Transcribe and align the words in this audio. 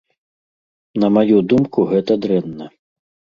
На 1.03 1.07
маю 1.17 1.37
думку, 1.51 1.85
гэта 1.93 2.17
дрэнна. 2.25 2.65